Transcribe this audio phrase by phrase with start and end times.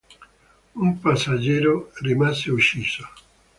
[0.81, 3.07] Un passeggero rimase ucciso.